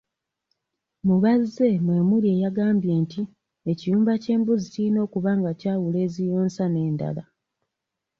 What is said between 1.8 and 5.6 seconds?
mwe muli eyagambye nti ekiyumba ky'embuzi kirina okuba nga